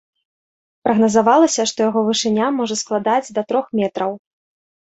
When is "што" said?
1.71-1.79